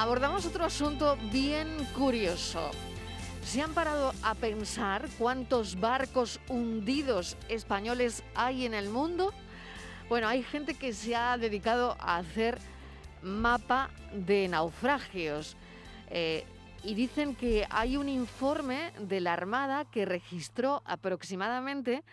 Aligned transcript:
abordamos 0.00 0.46
otro 0.46 0.64
asunto 0.64 1.18
bien 1.30 1.68
curioso. 1.94 2.70
¿Se 3.44 3.60
han 3.60 3.74
parado 3.74 4.14
a 4.22 4.34
pensar 4.34 5.06
cuántos 5.18 5.78
barcos 5.78 6.40
hundidos 6.48 7.36
españoles 7.50 8.24
hay 8.34 8.64
en 8.64 8.72
el 8.72 8.88
mundo? 8.88 9.34
Bueno, 10.08 10.26
hay 10.26 10.42
gente 10.42 10.72
que 10.72 10.94
se 10.94 11.14
ha 11.14 11.36
dedicado 11.36 11.98
a 12.00 12.16
hacer 12.16 12.58
mapa 13.20 13.90
de 14.14 14.48
naufragios. 14.48 15.54
Eh, 16.08 16.46
y 16.82 16.94
dicen 16.94 17.34
que 17.34 17.66
hay 17.68 17.98
un 17.98 18.08
informe 18.08 18.92
de 19.00 19.20
la 19.20 19.34
Armada 19.34 19.84
que 19.84 20.06
registró 20.06 20.80
aproximadamente 20.86 22.04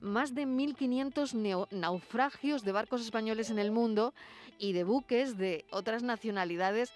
más 0.00 0.32
de 0.32 0.46
1.500 0.46 1.66
naufragios 1.72 2.62
de 2.62 2.70
barcos 2.70 3.00
españoles 3.00 3.50
en 3.50 3.58
el 3.58 3.72
mundo 3.72 4.14
y 4.60 4.74
de 4.74 4.84
buques 4.84 5.36
de 5.36 5.64
otras 5.72 6.04
nacionalidades 6.04 6.92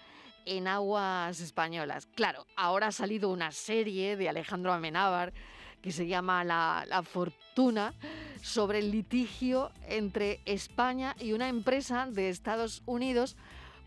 en 0.47 0.67
aguas 0.67 1.41
españolas. 1.41 2.07
Claro, 2.15 2.47
ahora 2.55 2.87
ha 2.87 2.91
salido 2.91 3.29
una 3.29 3.51
serie 3.51 4.15
de 4.15 4.29
Alejandro 4.29 4.71
Amenábar 4.71 5.33
que 5.81 5.91
se 5.91 6.07
llama 6.07 6.43
la, 6.43 6.85
la, 6.87 7.03
Fortuna 7.03 7.93
sobre 8.41 8.79
el 8.79 8.91
litigio 8.91 9.71
entre 9.87 10.39
España 10.45 11.15
y 11.19 11.33
una 11.33 11.49
empresa 11.49 12.07
de 12.09 12.29
Estados 12.29 12.81
Unidos 12.85 13.35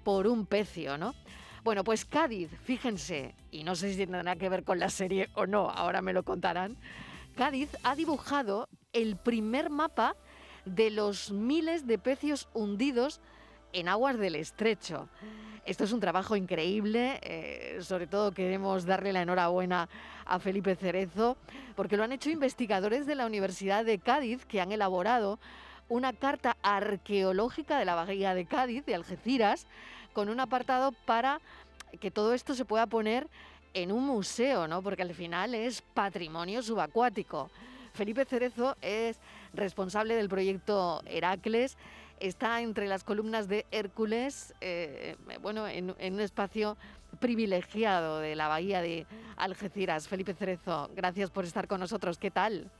por 0.04 0.26
un 0.26 0.46
pecio, 0.46 0.98
¿no? 0.98 1.14
Bueno, 1.64 1.82
pues 1.82 2.04
Cádiz, 2.04 2.50
fíjense, 2.64 3.34
y 3.50 3.64
no 3.64 3.74
sé 3.74 3.92
si 3.92 4.06
tendrá 4.06 4.36
que 4.36 4.48
ver 4.48 4.64
con 4.64 4.78
la 4.78 4.90
serie 4.90 5.28
o 5.34 5.46
no, 5.46 5.68
ahora 5.70 6.02
me 6.02 6.12
lo 6.12 6.22
contarán. 6.24 6.76
Cádiz 7.36 7.70
ha 7.82 7.94
dibujado 7.94 8.68
el 8.92 9.16
primer 9.16 9.70
mapa 9.70 10.14
de 10.64 10.90
los 10.90 11.30
miles 11.30 11.86
de 11.86 11.98
pecios 11.98 12.48
hundidos 12.52 13.20
en 13.72 13.88
aguas 13.88 14.18
del 14.18 14.36
estrecho. 14.36 15.08
Esto 15.66 15.84
es 15.84 15.92
un 15.92 16.00
trabajo 16.00 16.36
increíble, 16.36 17.20
eh, 17.22 17.78
sobre 17.82 18.06
todo 18.06 18.32
queremos 18.32 18.86
darle 18.86 19.12
la 19.12 19.22
enhorabuena 19.22 19.88
a 20.24 20.38
Felipe 20.38 20.74
Cerezo, 20.74 21.36
porque 21.76 21.96
lo 21.96 22.04
han 22.04 22.12
hecho 22.12 22.30
investigadores 22.30 23.06
de 23.06 23.14
la 23.14 23.26
Universidad 23.26 23.84
de 23.84 23.98
Cádiz 23.98 24.44
que 24.46 24.60
han 24.60 24.72
elaborado 24.72 25.38
una 25.88 26.12
carta 26.12 26.56
arqueológica 26.62 27.78
de 27.78 27.84
la 27.84 27.94
bahía 27.94 28.34
de 28.34 28.46
Cádiz, 28.46 28.86
de 28.86 28.94
Algeciras, 28.94 29.66
con 30.12 30.28
un 30.28 30.40
apartado 30.40 30.92
para 31.04 31.40
que 32.00 32.10
todo 32.10 32.32
esto 32.32 32.54
se 32.54 32.64
pueda 32.64 32.86
poner 32.86 33.28
en 33.74 33.92
un 33.92 34.06
museo, 34.06 34.66
¿no? 34.66 34.82
Porque 34.82 35.02
al 35.02 35.14
final 35.14 35.54
es 35.54 35.82
patrimonio 35.82 36.62
subacuático. 36.62 37.50
Felipe 37.92 38.24
Cerezo 38.24 38.76
es 38.80 39.18
responsable 39.52 40.14
del 40.14 40.28
proyecto 40.28 41.02
Heracles, 41.06 41.76
está 42.20 42.60
entre 42.60 42.86
las 42.86 43.02
columnas 43.02 43.48
de 43.48 43.66
Hércules, 43.70 44.54
eh, 44.60 45.16
bueno, 45.42 45.66
en, 45.66 45.90
un 45.90 46.20
espacio 46.20 46.76
privilegiado 47.18 48.20
de 48.20 48.36
la 48.36 48.48
bahía 48.48 48.80
de 48.82 49.06
Algeciras. 49.36 50.06
Felipe 50.06 50.34
Cerezo, 50.34 50.90
gracias 50.94 51.30
por 51.30 51.44
estar 51.44 51.66
con 51.66 51.80
nosotros. 51.80 52.18
¿Qué 52.18 52.30
tal? 52.30 52.70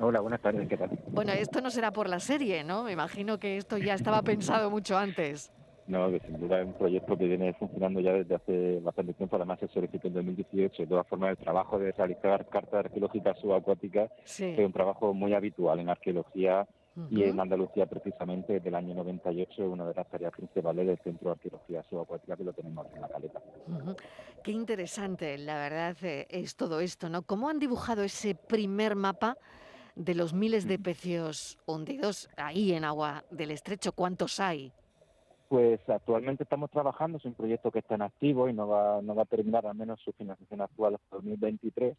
Hola, 0.00 0.20
buenas 0.20 0.40
tardes, 0.40 0.68
¿qué 0.68 0.76
tal? 0.76 0.90
Bueno, 1.08 1.32
esto 1.32 1.60
no 1.60 1.70
será 1.70 1.92
por 1.92 2.08
la 2.08 2.20
serie, 2.20 2.64
¿no? 2.64 2.84
Me 2.84 2.92
imagino 2.92 3.38
que 3.38 3.56
esto 3.56 3.78
ya 3.78 3.94
estaba 3.94 4.22
pensado 4.22 4.70
mucho 4.70 4.96
antes. 4.96 5.52
No, 5.88 6.10
que 6.10 6.20
sin 6.20 6.38
duda 6.38 6.60
es 6.60 6.66
un 6.66 6.74
proyecto 6.74 7.16
que 7.16 7.24
viene 7.24 7.54
funcionando 7.54 8.00
ya 8.00 8.12
desde 8.12 8.34
hace 8.34 8.80
bastante 8.80 9.14
tiempo, 9.14 9.36
además 9.36 9.58
se 9.58 9.68
solicitó 9.68 10.08
en 10.08 10.14
2018. 10.14 10.82
De 10.82 10.86
todas 10.86 11.06
formas, 11.06 11.30
el 11.30 11.38
trabajo 11.38 11.78
de 11.78 11.92
realizar 11.92 12.46
cartas 12.48 12.84
arqueológicas 12.84 13.38
subacuáticas 13.40 14.10
es 14.38 14.58
un 14.58 14.72
trabajo 14.72 15.14
muy 15.14 15.32
habitual 15.32 15.80
en 15.80 15.88
arqueología 15.88 16.66
y 17.10 17.22
en 17.22 17.38
Andalucía 17.38 17.86
precisamente 17.86 18.54
desde 18.54 18.68
el 18.68 18.74
año 18.74 18.94
98 18.94 19.50
es 19.50 19.58
una 19.68 19.86
de 19.86 19.94
las 19.94 20.08
tareas 20.08 20.32
principales 20.32 20.86
del 20.86 20.98
Centro 20.98 21.28
de 21.28 21.32
Arqueología 21.32 21.82
Subacuática 21.84 22.36
que 22.36 22.44
lo 22.44 22.52
tenemos 22.52 22.86
en 22.94 23.00
la 23.00 23.08
caleta. 23.08 23.42
Qué 24.42 24.52
interesante, 24.52 25.38
la 25.38 25.56
verdad, 25.56 25.96
eh, 26.02 26.26
es 26.30 26.56
todo 26.56 26.80
esto, 26.80 27.08
¿no? 27.08 27.22
¿Cómo 27.22 27.48
han 27.48 27.58
dibujado 27.58 28.02
ese 28.02 28.34
primer 28.34 28.96
mapa 28.96 29.36
de 29.94 30.14
los 30.14 30.32
miles 30.32 30.66
de 30.66 30.78
pecios 30.78 31.58
hundidos 31.66 32.30
ahí 32.36 32.72
en 32.72 32.84
agua 32.84 33.24
del 33.30 33.50
estrecho? 33.50 33.92
¿Cuántos 33.92 34.40
hay? 34.40 34.72
Pues 35.48 35.80
actualmente 35.88 36.42
estamos 36.42 36.70
trabajando, 36.70 37.18
es 37.18 37.24
un 37.24 37.34
proyecto 37.34 37.70
que 37.70 37.78
está 37.78 37.94
en 37.94 38.02
activo 38.02 38.48
y 38.48 38.52
no 38.52 38.68
va, 38.68 39.00
no 39.02 39.14
va 39.14 39.22
a 39.22 39.26
terminar 39.26 39.66
al 39.66 39.74
menos 39.74 40.00
su 40.00 40.12
financiación 40.12 40.60
actual 40.60 40.96
hasta 40.96 41.16
2023. 41.16 41.96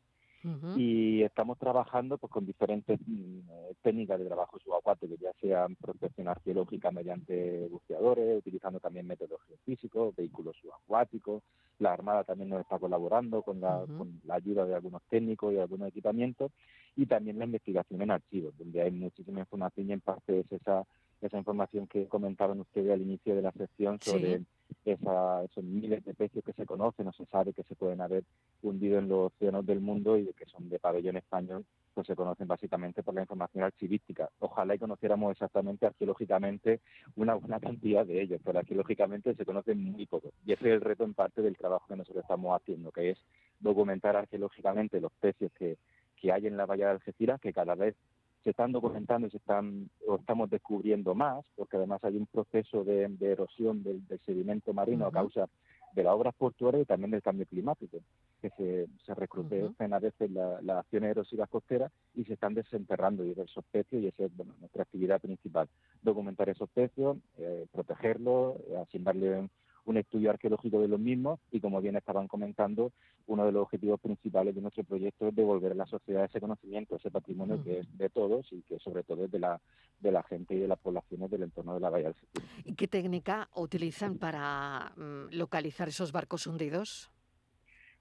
Y 0.77 1.21
estamos 1.23 1.57
trabajando 1.57 2.17
pues, 2.17 2.31
con 2.31 2.45
diferentes 2.45 2.99
mm, 3.05 3.39
técnicas 3.81 4.19
de 4.19 4.25
trabajo 4.25 4.57
subacuático, 4.59 5.15
ya 5.19 5.31
sean 5.41 5.75
protección 5.75 6.27
arqueológica 6.29 6.91
mediante 6.91 7.67
buceadores, 7.67 8.37
utilizando 8.37 8.79
también 8.79 9.05
métodos 9.07 9.41
geofísicos, 9.47 10.15
vehículos 10.15 10.55
subacuáticos. 10.61 11.43
La 11.79 11.93
Armada 11.93 12.23
también 12.23 12.49
nos 12.49 12.61
está 12.61 12.79
colaborando 12.79 13.41
con 13.41 13.59
la, 13.59 13.83
con 13.85 14.21
la 14.25 14.35
ayuda 14.35 14.65
de 14.65 14.75
algunos 14.75 15.01
técnicos 15.09 15.53
y 15.53 15.57
algunos 15.57 15.89
equipamientos. 15.89 16.51
Y 16.95 17.05
también 17.05 17.39
la 17.39 17.45
investigación 17.45 18.01
en 18.01 18.11
archivos, 18.11 18.57
donde 18.57 18.81
hay 18.81 18.91
muchísima 18.91 19.39
información 19.39 19.89
y 19.89 19.93
en 19.93 20.01
parte 20.01 20.39
es 20.39 20.51
esa 20.51 20.85
esa 21.21 21.37
información 21.37 21.87
que 21.87 22.07
comentaban 22.07 22.59
ustedes 22.61 22.91
al 22.91 23.01
inicio 23.01 23.35
de 23.35 23.41
la 23.41 23.51
sección 23.51 23.99
sobre 24.01 24.43
esos 24.85 25.63
miles 25.63 26.03
de 26.05 26.13
peces 26.13 26.43
que 26.43 26.53
se 26.53 26.65
conocen 26.65 27.07
o 27.07 27.13
se 27.13 27.25
sabe 27.25 27.53
que 27.53 27.63
se 27.63 27.75
pueden 27.75 28.01
haber 28.01 28.23
hundido 28.61 28.99
en 28.99 29.09
los 29.09 29.31
océanos 29.33 29.65
del 29.65 29.79
mundo 29.79 30.17
y 30.17 30.25
que 30.33 30.45
son 30.45 30.69
de 30.69 30.79
pabellón 30.79 31.17
español, 31.17 31.65
pues 31.93 32.07
se 32.07 32.15
conocen 32.15 32.47
básicamente 32.47 33.03
por 33.03 33.13
la 33.13 33.21
información 33.21 33.63
archivística. 33.63 34.29
Ojalá 34.39 34.75
y 34.75 34.79
conociéramos 34.79 35.31
exactamente 35.31 35.85
arqueológicamente 35.85 36.81
una 37.15 37.35
buena 37.35 37.59
cantidad 37.59 38.05
de 38.05 38.21
ellos, 38.21 38.41
pero 38.43 38.59
arqueológicamente 38.59 39.35
se 39.35 39.45
conocen 39.45 39.83
muy 39.83 40.05
poco. 40.05 40.31
Y 40.45 40.53
ese 40.53 40.67
es 40.67 40.73
el 40.73 40.81
reto 40.81 41.03
en 41.03 41.13
parte 41.13 41.41
del 41.41 41.57
trabajo 41.57 41.87
que 41.87 41.95
nosotros 41.95 42.23
estamos 42.23 42.59
haciendo, 42.59 42.91
que 42.91 43.11
es 43.11 43.19
documentar 43.59 44.15
arqueológicamente 44.15 45.01
los 45.01 45.11
peces 45.13 45.51
que, 45.53 45.77
que 46.15 46.31
hay 46.31 46.47
en 46.47 46.57
la 46.57 46.65
bahía 46.65 46.85
de 46.85 46.91
Algeciras, 46.91 47.39
que 47.41 47.53
cada 47.53 47.75
vez 47.75 47.95
se 48.43 48.51
están 48.51 48.71
documentando 48.71 49.27
y 49.27 49.31
se 49.31 49.37
están 49.37 49.89
o 50.07 50.15
estamos 50.15 50.49
descubriendo 50.49 51.13
más, 51.13 51.43
porque 51.55 51.77
además 51.77 52.03
hay 52.03 52.17
un 52.17 52.27
proceso 52.27 52.83
de, 52.83 53.09
erosión 53.21 53.83
del, 53.83 54.01
sedimento 54.25 54.73
marino 54.73 55.05
a 55.05 55.11
causa 55.11 55.47
de 55.93 56.03
las 56.03 56.13
obras 56.13 56.35
portuarias 56.35 56.83
y 56.83 56.85
también 56.85 57.11
del 57.11 57.21
cambio 57.21 57.45
climático, 57.47 57.97
que 58.41 58.49
se, 58.51 58.87
se 59.05 59.15
recrudecen 59.15 59.93
a 59.93 59.99
veces 59.99 60.29
las 60.31 60.77
acciones 60.77 61.11
erosivas 61.11 61.49
costeras 61.49 61.91
y 62.15 62.23
se 62.25 62.33
están 62.33 62.53
desenterrando 62.53 63.23
diversos 63.23 63.65
pecios 63.71 64.03
y 64.03 64.07
esa 64.07 64.25
es 64.25 64.31
nuestra 64.59 64.83
actividad 64.83 65.19
principal, 65.19 65.67
documentar 66.01 66.47
esos 66.49 66.69
pecios, 66.69 67.17
eh, 67.37 67.65
protegerlos, 67.71 68.57
eh, 68.69 68.77
asignarle 68.77 69.49
un 69.85 69.97
estudio 69.97 70.29
arqueológico 70.29 70.79
de 70.79 70.87
los 70.87 70.99
mismos 70.99 71.39
y, 71.51 71.59
como 71.59 71.81
bien 71.81 71.95
estaban 71.95 72.27
comentando, 72.27 72.91
uno 73.29 73.45
de 73.45 73.51
los 73.51 73.61
objetivos 73.61 73.99
principales 73.99 74.55
de 74.55 74.61
nuestro 74.61 74.83
proyecto 74.83 75.27
es 75.27 75.35
devolver 75.35 75.71
a 75.71 75.75
la 75.75 75.85
sociedad 75.85 76.25
ese 76.25 76.41
conocimiento, 76.41 76.95
ese 76.95 77.11
patrimonio 77.11 77.63
que 77.63 77.79
es 77.79 77.97
de 77.97 78.09
todos 78.09 78.51
y 78.51 78.63
que 78.63 78.79
sobre 78.79 79.03
todo 79.03 79.25
es 79.25 79.31
de 79.31 79.37
la, 79.37 79.61
de 79.99 80.11
la 80.11 80.23
gente 80.23 80.55
y 80.55 80.59
de 80.59 80.67
las 80.67 80.79
poblaciones 80.79 81.29
del 81.29 81.43
entorno 81.43 81.75
de 81.75 81.79
la 81.79 81.91
Bahía 81.91 82.07
del 82.07 82.15
¿Y 82.65 82.73
qué 82.73 82.87
técnica 82.87 83.47
utilizan 83.55 84.17
para 84.17 84.93
mm, 84.97 85.35
localizar 85.35 85.87
esos 85.87 86.11
barcos 86.11 86.47
hundidos? 86.47 87.11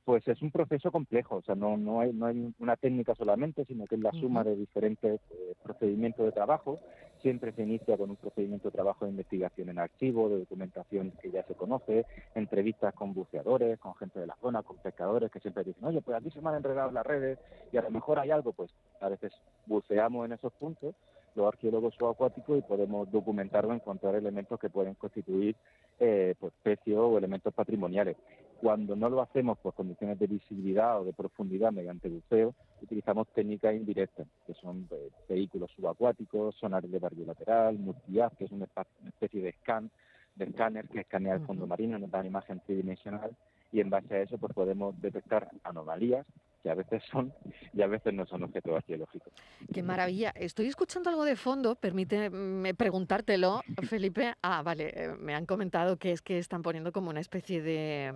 Pues 0.05 0.27
es 0.27 0.41
un 0.41 0.51
proceso 0.51 0.91
complejo, 0.91 1.37
o 1.37 1.43
sea, 1.43 1.55
no, 1.55 1.77
no, 1.77 2.01
hay, 2.01 2.15
no 2.15 2.25
hay 2.25 2.55
una 2.59 2.77
técnica 2.77 3.15
solamente, 3.15 3.67
sino 3.67 3.87
que 3.87 3.97
es 3.97 4.01
la 4.01 4.13
suma 4.13 4.43
de 4.43 4.57
diferentes 4.57 5.21
eh, 5.31 5.55
procedimientos 5.63 6.25
de 6.25 6.33
trabajo 6.33 6.81
siempre 7.19 7.53
se 7.53 7.63
inicia 7.63 7.97
con 7.97 8.11
un 8.11 8.17
procedimiento 8.17 8.69
de 8.69 8.73
trabajo 8.73 9.05
de 9.05 9.13
investigación 9.13 9.69
en 9.69 9.79
archivo, 9.79 10.29
de 10.29 10.41
documentación 10.41 11.13
que 11.21 11.31
ya 11.31 11.43
se 11.45 11.55
conoce, 11.55 12.07
entrevistas 12.35 12.95
con 12.95 13.15
buceadores, 13.15 13.79
con 13.79 13.95
gente 13.97 14.21
de 14.21 14.27
la 14.27 14.37
zona, 14.41 14.63
con 14.63 14.77
pescadores 14.77 15.31
que 15.31 15.41
siempre 15.41 15.65
dicen, 15.65 15.85
oye, 15.85 16.01
pues 16.01 16.17
aquí 16.17 16.31
se 16.31 16.41
me 16.41 16.51
han 16.51 16.57
enredado 16.57 16.91
las 16.91 17.07
redes 17.07 17.39
y 17.73 17.77
a 17.77 17.83
lo 17.83 17.91
mejor 17.91 18.19
hay 18.19 18.31
algo, 18.31 18.53
pues 18.53 18.71
a 19.01 19.09
veces 19.09 19.33
buceamos 19.67 20.27
en 20.27 20.33
esos 20.33 20.53
puntos, 20.55 20.95
los 21.35 21.47
arqueólogos 21.47 21.95
subacuáticos, 21.95 22.59
y 22.59 22.63
podemos 22.63 23.11
documentar 23.11 23.65
o 23.67 23.73
encontrar 23.73 24.15
elementos 24.15 24.59
que 24.59 24.71
pueden 24.71 24.95
constituir 24.95 25.55
eh, 26.01 26.35
pues, 26.39 26.53
o 26.97 27.19
elementos 27.19 27.55
patrimoniales. 27.55 28.17
Cuando 28.61 28.97
no 28.97 29.09
lo 29.09 29.23
hacemos 29.23 29.57
por 29.59 29.75
condiciones 29.75 30.19
de 30.19 30.27
visibilidad 30.27 31.01
o 31.01 31.05
de 31.05 31.13
profundidad 31.13 31.71
mediante 31.71 32.09
buceo, 32.09 32.55
utilizamos 32.83 33.29
técnicas 33.29 33.75
indirectas, 33.75 34.27
que 34.47 34.55
son 34.55 34.89
eh, 34.91 35.11
vehículos 35.29 35.71
subacuáticos, 35.77 36.57
sonares 36.57 36.91
de 36.91 36.99
barrio 36.99 37.25
lateral, 37.25 37.79
multiaz, 37.79 38.33
que 38.37 38.47
es 38.47 38.51
una, 38.51 38.67
especie 39.07 39.43
de 39.43 39.53
scan, 39.53 39.91
de 40.35 40.47
escáner 40.47 40.89
que 40.89 41.01
escanea 41.01 41.35
el 41.35 41.47
fondo 41.47 41.69
marino, 41.69 41.99
nos 41.99 42.11
da 42.11 42.19
una 42.19 42.29
imagen 42.29 42.61
tridimensional 42.67 43.31
y 43.73 43.81
en 43.81 43.91
base 43.91 44.15
a 44.15 44.23
eso 44.23 44.39
pues 44.39 44.53
podemos 44.55 45.01
detectar 45.01 45.49
anomalías 45.63 46.27
que 46.63 46.71
a 46.71 46.75
veces 46.75 47.03
son 47.11 47.33
y 47.73 47.83
a 47.83 47.87
veces 47.87 48.13
no 48.13 48.27
son 48.27 48.43
objetos 48.43 48.75
arqueológicos. 48.75 49.33
Qué 49.73 49.83
maravilla. 49.83 50.31
Estoy 50.31 50.67
escuchando 50.67 51.11
algo 51.11 51.25
de 51.25 51.37
fondo, 51.37 51.77
permíteme 51.77 52.75
preguntártelo, 52.75 53.63
Felipe. 53.89 54.35
Ah, 54.43 54.63
vale, 54.63 54.93
eh, 54.95 55.15
me 55.19 55.35
han 55.35 55.47
comentado 55.47 55.97
que 55.97 56.13
es 56.13 56.23
que 56.23 56.39
están 56.39 56.63
poniendo 56.63 56.93
como 56.93 57.11
una 57.11 57.21
especie 57.21 57.63
de... 57.63 58.15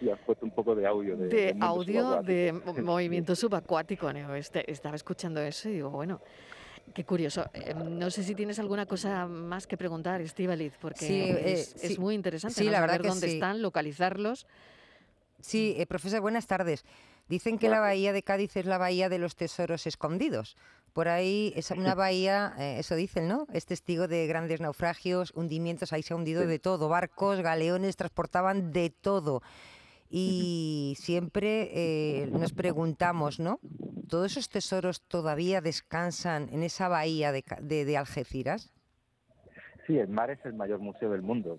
Y 0.00 0.10
has 0.10 0.18
puesto 0.20 0.44
un 0.44 0.52
poco 0.52 0.74
de 0.74 0.86
audio. 0.86 1.16
De, 1.16 1.28
de 1.28 1.56
audio 1.60 2.22
de 2.22 2.52
movimiento 2.82 3.34
subacuático. 3.34 4.10
Este, 4.10 4.70
estaba 4.70 4.96
escuchando 4.96 5.40
eso 5.40 5.68
y 5.68 5.72
digo, 5.74 5.90
bueno... 5.90 6.20
Qué 6.94 7.04
curioso. 7.04 7.50
Em, 7.52 7.98
no 7.98 8.10
sé 8.10 8.22
si 8.24 8.34
tienes 8.34 8.58
alguna 8.58 8.86
cosa 8.86 9.26
más 9.26 9.66
que 9.66 9.76
preguntar, 9.76 10.20
Estivaliz, 10.20 10.72
porque 10.80 11.32
eh, 11.32 11.66
es, 11.82 11.98
muy 11.98 12.14
interesante 12.14 12.54
sí, 12.54 12.64
la 12.64 12.80
verdad 12.80 12.96
saber 12.96 13.10
dónde 13.10 13.32
están, 13.34 13.62
localizarlos. 13.62 14.46
Sí, 15.40 15.74
eh, 15.76 15.86
profesor, 15.86 16.20
buenas 16.20 16.46
tardes. 16.46 16.84
Dicen 17.28 17.58
que 17.58 17.68
la 17.68 17.80
bahía 17.80 18.12
de 18.12 18.22
Cádiz 18.22 18.56
es 18.56 18.64
la 18.64 18.78
bahía 18.78 19.08
de 19.08 19.18
los 19.18 19.36
tesoros 19.36 19.86
escondidos. 19.86 20.56
Por 20.94 21.08
ahí 21.08 21.52
es 21.54 21.70
una 21.70 21.94
bahía, 21.94 22.54
eh, 22.58 22.76
eso 22.78 22.96
dicen, 22.96 23.28
¿no? 23.28 23.46
Es 23.52 23.66
testigo 23.66 24.08
de 24.08 24.26
grandes 24.26 24.60
naufragios, 24.60 25.32
hundimientos, 25.34 25.92
ahí 25.92 26.02
se 26.02 26.14
ha 26.14 26.16
hundido 26.16 26.46
de 26.46 26.58
todo, 26.58 26.88
barcos, 26.88 27.40
galeones, 27.40 27.96
transportaban 27.96 28.72
de 28.72 28.90
todo. 28.90 29.42
Y 30.10 30.96
siempre 30.98 31.70
eh, 31.72 32.26
nos 32.32 32.52
preguntamos, 32.52 33.38
¿no? 33.38 33.60
¿Todos 34.08 34.32
esos 34.32 34.48
tesoros 34.48 35.02
todavía 35.02 35.60
descansan 35.60 36.48
en 36.50 36.62
esa 36.62 36.88
bahía 36.88 37.30
de 37.32 37.96
Algeciras? 37.96 38.72
Sí, 39.88 39.98
el 39.98 40.08
mar 40.08 40.30
es 40.30 40.44
el 40.44 40.52
mayor 40.52 40.80
museo 40.80 41.08
del 41.08 41.22
mundo. 41.22 41.58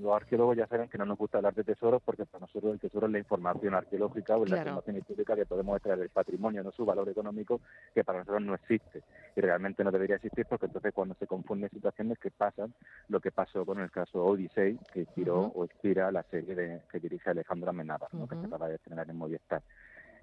Los 0.00 0.14
arqueólogos 0.14 0.56
ya 0.56 0.68
saben 0.68 0.88
que 0.88 0.96
no 0.96 1.06
nos 1.06 1.18
gusta 1.18 1.38
hablar 1.38 1.54
de 1.54 1.64
tesoros 1.64 2.00
porque 2.04 2.24
para 2.24 2.42
nosotros 2.42 2.72
el 2.72 2.78
tesoro 2.78 3.06
es 3.06 3.12
la 3.12 3.18
información 3.18 3.74
arqueológica 3.74 4.36
o 4.36 4.46
la 4.46 4.58
información 4.58 4.98
histórica 4.98 5.34
que 5.34 5.44
podemos 5.44 5.76
extraer 5.76 5.98
del 5.98 6.10
patrimonio, 6.10 6.62
no 6.62 6.70
su 6.70 6.84
valor 6.84 7.08
económico, 7.08 7.60
que 7.92 8.04
para 8.04 8.20
nosotros 8.20 8.42
no 8.42 8.54
existe. 8.54 9.02
Y 9.34 9.40
realmente 9.40 9.82
no 9.82 9.90
debería 9.90 10.14
existir 10.14 10.46
porque 10.48 10.66
entonces 10.66 10.94
cuando 10.94 11.16
se 11.16 11.26
confunden 11.26 11.68
situaciones 11.68 12.16
que 12.20 12.30
pasan, 12.30 12.72
lo 13.08 13.18
que 13.18 13.32
pasó 13.32 13.66
con 13.66 13.80
el 13.80 13.90
caso 13.90 14.24
Odyssey, 14.24 14.78
que 14.92 15.00
inspiró 15.00 15.50
o 15.52 15.64
inspira 15.64 16.12
la 16.12 16.22
serie 16.22 16.54
de, 16.54 16.82
que 16.92 17.00
dirige 17.00 17.30
Alejandro 17.30 17.70
Amenábar, 17.70 18.08
que 18.08 18.36
se 18.36 18.46
acaba 18.46 18.68
de 18.68 18.76
estrenar 18.76 19.10
en 19.10 19.16
Movistar. 19.16 19.62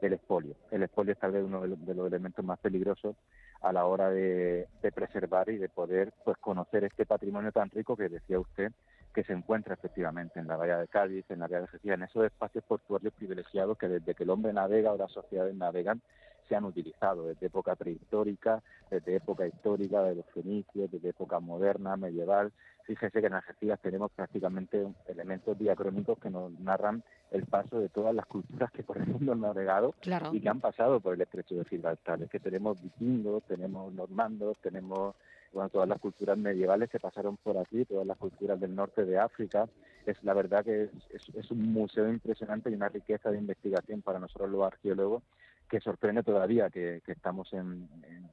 El 0.01 0.13
espolio. 0.13 0.56
El 0.71 0.83
espolio 0.83 1.12
es 1.12 1.19
tal 1.19 1.33
vez 1.33 1.44
uno 1.44 1.68
de 1.68 1.95
los 1.95 2.07
elementos 2.07 2.45
más 2.45 2.59
peligrosos 2.59 3.18
a 3.62 3.72
la 3.72 3.86
hora 3.86 4.10
de, 4.10 4.68
preservar 4.94 5.50
y 5.50 5.58
de 5.58 5.69
poder 5.69 6.13
pues 6.25 6.38
conocer 6.38 6.84
este 6.84 7.06
patrimonio 7.06 7.52
tan 7.52 7.69
rico 7.69 7.96
que 7.96 8.10
decía 8.10 8.40
usted 8.40 8.72
que 9.13 9.24
se 9.24 9.34
encuentra 9.34 9.74
efectivamente 9.74 10.40
en 10.40 10.48
la 10.48 10.56
bahía 10.56 10.78
de 10.78 10.88
Cádiz, 10.88 11.25
en 11.30 11.40
la 11.40 11.46
bahía 11.46 11.58
de 11.58 11.63
Algeciras, 11.63 11.98
en 11.98 12.04
esos 12.04 12.25
espacios 12.25 12.63
portuarios 12.63 13.13
privilegiados 13.13 13.78
que 13.78 13.90
desde 13.90 14.16
que 14.16 14.24
el 14.24 14.30
hombre 14.30 14.54
navega 14.54 14.94
o 14.94 14.98
las 14.98 15.12
sociedades 15.12 15.54
navegan 15.54 16.02
se 16.48 16.56
han 16.56 16.66
utilizado 16.66 17.28
desde 17.28 17.48
época 17.48 17.75
prehistórica, 17.75 18.62
desde 18.90 19.16
época 19.16 19.48
histórica 19.48 20.04
de 20.04 20.16
los 20.16 20.25
fenicios, 20.34 20.92
desde 20.92 21.10
época 21.10 21.40
moderna, 21.40 21.96
medieval. 21.96 22.52
Fíjese 22.84 23.22
que 23.22 23.28
en 23.28 23.36
Algeciras 23.36 23.80
tenemos 23.81 24.12
prácticamente 24.12 24.86
elementos 25.08 25.58
diacrónicos 25.58 26.19
que 26.19 26.30
nos 26.30 26.52
narran 26.60 27.04
el 27.31 27.45
paso 27.45 27.80
de 27.80 27.89
todas 27.89 28.13
las 28.13 28.25
culturas 28.25 28.72
que 28.72 28.83
por 28.83 28.98
el 28.98 29.07
mundo 29.07 29.31
han 29.31 29.42
navegado 29.42 29.95
y 30.31 30.42
que 30.42 30.50
han 30.50 30.60
pasado 30.60 31.00
por 31.00 31.13
el 31.16 31.22
estrecho 31.22 31.56
de 31.56 31.66
Gibraltar. 31.66 32.22
Es 32.22 32.30
que 32.30 32.39
tenemos 32.39 32.81
vikingos, 32.81 33.44
tenemos 33.44 33.94
normandos, 33.94 34.57
tenemos 34.62 35.16
bueno, 35.54 35.69
todas 35.69 35.88
las 35.88 36.00
culturas 36.00 36.38
medievales 36.38 36.89
que 36.89 37.00
pasaron 37.00 37.38
por 37.38 37.57
aquí, 37.57 37.86
todas 37.86 38.06
las 38.06 38.18
culturas 38.18 38.60
del 38.60 38.75
norte 38.75 39.06
de 39.06 39.18
África. 39.18 39.68
Es 40.06 40.22
la 40.24 40.33
verdad 40.33 40.63
que 40.63 40.89
es 41.12 41.51
un 41.51 41.72
museo 41.72 42.10
impresionante 42.10 42.69
y 42.69 42.74
una 42.74 42.89
riqueza 42.89 43.31
de 43.31 43.38
investigación 43.38 44.01
para 44.01 44.19
nosotros 44.19 44.50
los 44.50 44.63
arqueólogos 44.63 45.24
que 45.71 45.79
sorprende 45.79 46.21
todavía 46.21 46.69
que, 46.69 47.01
estamos 47.07 47.51
en, 47.53 47.88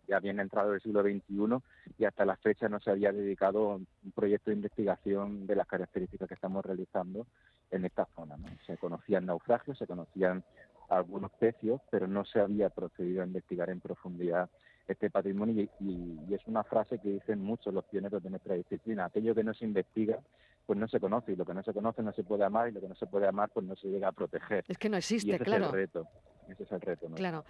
ya 0.08 0.18
bien 0.18 0.40
entrado 0.40 0.72
del 0.72 0.80
siglo 0.80 1.02
XXI 1.02 1.62
y 1.96 2.04
hasta 2.04 2.24
la 2.24 2.34
fecha 2.36 2.68
no 2.68 2.80
se 2.80 2.90
había 2.90 3.12
dedicado 3.12 3.76
un 3.76 4.12
proyecto 4.12 4.50
de 4.50 4.56
investigación 4.56 5.46
de 5.46 5.54
las 5.54 5.68
características 5.68 6.26
que 6.26 6.34
estamos 6.34 6.66
realizando 6.66 7.28
en 7.70 7.84
esta 7.84 8.08
zona. 8.16 8.36
Se 8.66 8.76
conocían 8.76 9.26
naufragios, 9.26 9.78
se 9.78 9.86
conocían 9.86 10.42
algunos 10.88 11.30
pecios, 11.30 11.80
pero 11.92 12.08
no 12.08 12.24
se 12.24 12.40
había 12.40 12.70
procedido 12.70 13.22
a 13.22 13.26
investigar 13.26 13.70
en 13.70 13.80
profundidad 13.80 14.50
este 14.88 15.08
patrimonio 15.08 15.68
y, 15.78 16.34
es 16.34 16.44
una 16.46 16.64
frase 16.64 16.98
que 16.98 17.10
dicen 17.10 17.40
muchos 17.40 17.72
los 17.72 17.84
pioneros 17.84 18.20
de 18.20 18.30
nuestra 18.30 18.56
disciplina. 18.56 19.04
Aquello 19.04 19.32
que 19.32 19.44
no 19.44 19.54
se 19.54 19.64
investiga, 19.64 20.18
pues 20.66 20.76
no 20.76 20.88
se 20.88 20.98
conoce 20.98 21.32
y 21.32 21.36
lo 21.36 21.44
que 21.44 21.54
no 21.54 21.62
se 21.62 21.72
conoce 21.72 22.02
no 22.02 22.12
se 22.12 22.24
puede 22.24 22.42
amar 22.42 22.68
y 22.68 22.72
lo 22.72 22.80
que 22.80 22.88
no 22.88 22.96
se 22.96 23.06
puede 23.06 23.28
amar, 23.28 23.48
pues 23.54 23.64
no 23.64 23.76
se 23.76 23.86
llega 23.86 24.08
a 24.08 24.12
proteger. 24.12 24.64
Es 24.66 24.76
que 24.76 24.88
no 24.88 24.96
existe, 24.96 25.36
ese 25.36 25.44
claro. 25.44 25.66
Es 25.66 25.70
el 25.70 25.76
reto. 25.76 26.08
Ese 26.48 26.62
es 26.62 26.72
el 26.72 26.80
reto. 26.80 27.08
¿no? 27.08 27.16
Claro. 27.16 27.44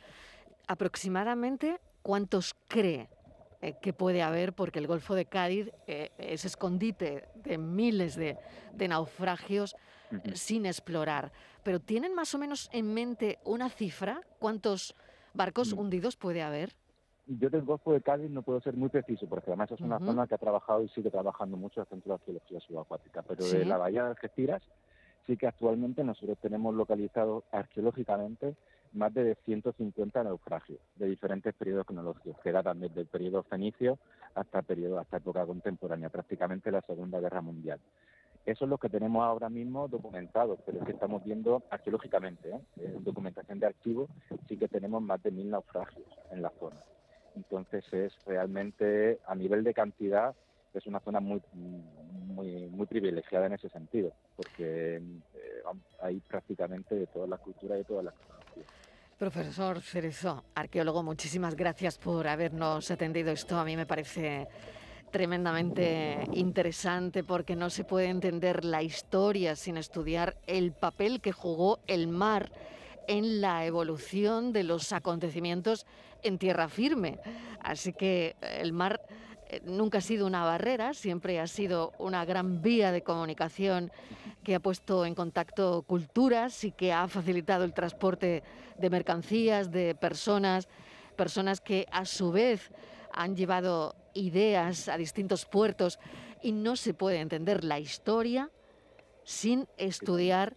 Aproximadamente, 0.66 1.80
¿cuántos 2.02 2.54
cree 2.68 3.08
eh, 3.62 3.74
que 3.80 3.92
puede 3.92 4.22
haber? 4.22 4.52
Porque 4.52 4.78
el 4.78 4.86
Golfo 4.86 5.14
de 5.14 5.24
Cádiz 5.24 5.70
eh, 5.86 6.10
es 6.18 6.44
escondite 6.44 7.28
de 7.36 7.58
miles 7.58 8.16
de, 8.16 8.36
naufragios 8.88 9.76
sin 10.34 10.66
explorar. 10.66 11.32
Pero 11.62 11.80
¿tienen 11.80 12.14
más 12.14 12.34
o 12.34 12.38
menos 12.38 12.70
en 12.72 12.92
mente 12.94 13.38
una 13.44 13.68
cifra? 13.68 14.20
¿Cuántos 14.38 14.94
barcos 15.34 15.74
mm. 15.74 15.78
hundidos 15.78 16.16
puede 16.16 16.42
haber? 16.42 16.74
Yo 17.26 17.50
del 17.50 17.62
Golfo 17.62 17.92
de 17.92 18.00
Cádiz 18.00 18.30
no 18.30 18.42
puedo 18.42 18.60
ser 18.60 18.74
muy 18.74 18.88
preciso, 18.88 19.26
porque 19.26 19.50
además 19.50 19.70
es 19.70 19.80
una 19.80 19.98
zona 19.98 20.26
que 20.26 20.34
ha 20.34 20.38
trabajado 20.38 20.82
y 20.82 20.88
sigue 20.88 21.10
trabajando 21.10 21.58
mucho 21.58 21.82
el 21.82 21.86
Centro 21.86 22.10
de 22.10 22.14
Arqueología 22.14 22.60
Subacuática, 22.60 23.22
pero 23.22 23.44
de 23.44 23.66
la 23.66 23.76
Bahía 23.76 24.04
de 24.04 24.10
Algeciras 24.10 24.62
sí 25.26 25.36
que 25.36 25.46
actualmente 25.46 26.02
nosotros 26.02 26.38
tenemos 26.40 26.74
localizado 26.74 27.44
arqueológicamente 27.52 28.56
más 28.92 29.12
de 29.14 29.36
150 29.44 30.24
naufragios 30.24 30.78
de 30.96 31.06
diferentes 31.06 31.54
periodos 31.54 31.86
cronológicos, 31.86 32.38
que 32.42 32.52
datan 32.52 32.80
desde 32.80 33.02
el 33.02 33.06
periodo 33.06 33.42
fenicio 33.42 33.98
hasta 34.34 34.62
periodo, 34.62 34.98
hasta 34.98 35.18
época 35.18 35.46
contemporánea, 35.46 36.08
prácticamente 36.08 36.70
la 36.70 36.82
Segunda 36.82 37.20
Guerra 37.20 37.40
Mundial. 37.40 37.80
Eso 38.46 38.64
es 38.64 38.70
lo 38.70 38.78
que 38.78 38.88
tenemos 38.88 39.22
ahora 39.22 39.50
mismo 39.50 39.88
documentado, 39.88 40.56
pero 40.64 40.82
que 40.84 40.92
estamos 40.92 41.22
viendo 41.22 41.62
arqueológicamente, 41.70 42.50
¿eh? 42.50 42.60
en 42.78 43.04
documentación 43.04 43.58
de 43.58 43.66
archivos, 43.66 44.08
sí 44.48 44.56
que 44.56 44.68
tenemos 44.68 45.02
más 45.02 45.22
de 45.22 45.30
mil 45.30 45.50
naufragios 45.50 46.06
en 46.30 46.40
la 46.40 46.50
zona. 46.58 46.76
Entonces 47.36 47.84
es 47.92 48.12
realmente, 48.24 49.18
a 49.26 49.34
nivel 49.34 49.64
de 49.64 49.74
cantidad, 49.74 50.34
es 50.72 50.86
una 50.86 51.00
zona 51.00 51.20
muy, 51.20 51.42
muy, 51.52 52.68
muy 52.68 52.86
privilegiada 52.86 53.46
en 53.46 53.52
ese 53.52 53.68
sentido, 53.68 54.12
porque 54.36 54.96
eh, 54.96 55.00
hay 56.00 56.20
prácticamente 56.20 56.94
de 56.94 57.06
todas 57.06 57.28
las 57.28 57.40
culturas 57.40 57.76
y 57.76 57.78
de 57.78 57.84
todas 57.84 58.04
las 58.06 58.14
Profesor 59.18 59.80
Cerezo, 59.80 60.44
arqueólogo, 60.54 61.02
muchísimas 61.02 61.56
gracias 61.56 61.98
por 61.98 62.28
habernos 62.28 62.88
atendido. 62.92 63.32
Esto 63.32 63.58
a 63.58 63.64
mí 63.64 63.76
me 63.76 63.84
parece 63.84 64.46
tremendamente 65.10 66.24
interesante 66.34 67.24
porque 67.24 67.56
no 67.56 67.68
se 67.68 67.82
puede 67.82 68.06
entender 68.10 68.64
la 68.64 68.80
historia 68.82 69.56
sin 69.56 69.76
estudiar 69.76 70.36
el 70.46 70.70
papel 70.70 71.20
que 71.20 71.32
jugó 71.32 71.80
el 71.88 72.06
mar 72.06 72.52
en 73.08 73.40
la 73.40 73.64
evolución 73.64 74.52
de 74.52 74.62
los 74.62 74.92
acontecimientos 74.92 75.84
en 76.22 76.38
tierra 76.38 76.68
firme. 76.68 77.18
Así 77.60 77.92
que 77.92 78.36
el 78.40 78.72
mar 78.72 79.00
nunca 79.64 79.98
ha 79.98 80.00
sido 80.00 80.26
una 80.26 80.44
barrera, 80.44 80.94
siempre 80.94 81.40
ha 81.40 81.46
sido 81.46 81.92
una 81.98 82.24
gran 82.24 82.62
vía 82.62 82.92
de 82.92 83.02
comunicación 83.02 83.90
que 84.44 84.54
ha 84.54 84.60
puesto 84.60 85.04
en 85.04 85.14
contacto 85.14 85.82
culturas 85.82 86.64
y 86.64 86.72
que 86.72 86.92
ha 86.92 87.08
facilitado 87.08 87.64
el 87.64 87.72
transporte 87.72 88.42
de 88.78 88.90
mercancías, 88.90 89.70
de 89.70 89.94
personas, 89.94 90.68
personas 91.16 91.60
que 91.60 91.86
a 91.90 92.04
su 92.04 92.32
vez 92.32 92.70
han 93.12 93.36
llevado 93.36 93.96
ideas 94.14 94.88
a 94.88 94.96
distintos 94.96 95.44
puertos 95.46 95.98
y 96.42 96.52
no 96.52 96.76
se 96.76 96.94
puede 96.94 97.20
entender 97.20 97.64
la 97.64 97.78
historia 97.78 98.50
sin 99.24 99.66
estudiar, 99.76 100.56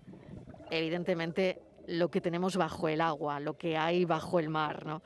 evidentemente, 0.69 1.61
lo 1.87 2.09
que 2.09 2.21
tenemos 2.21 2.55
bajo 2.55 2.87
el 2.87 3.01
agua, 3.01 3.39
lo 3.39 3.57
que 3.57 3.77
hay 3.77 4.05
bajo 4.05 4.39
el 4.39 4.49
mar, 4.49 4.85
¿no? 4.85 5.01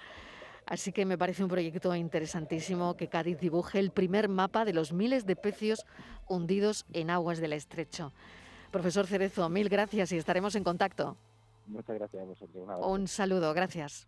Así 0.65 0.91
que 0.91 1.05
me 1.05 1.17
parece 1.17 1.43
un 1.43 1.49
proyecto 1.49 1.93
interesantísimo 1.95 2.97
que 2.97 3.07
Cádiz 3.07 3.39
dibuje 3.39 3.79
el 3.79 3.91
primer 3.91 4.29
mapa 4.29 4.65
de 4.65 4.73
los 4.73 4.93
miles 4.93 5.25
de 5.25 5.35
pecios 5.35 5.85
hundidos 6.27 6.85
en 6.93 7.11
aguas 7.11 7.39
del 7.39 7.53
estrecho. 7.53 8.13
Profesor 8.71 9.05
Cerezo, 9.05 9.47
mil 9.47 9.69
gracias 9.69 10.11
y 10.11 10.17
estaremos 10.17 10.55
en 10.55 10.63
contacto. 10.63 11.17
Muchas 11.67 11.95
gracias 11.97 12.21
a 12.21 12.25
vosotros. 12.25 12.67
Un 12.81 13.07
saludo, 13.07 13.53
gracias. 13.53 14.07